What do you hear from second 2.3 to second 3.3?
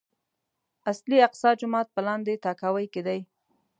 تاكاوۍ کې دی.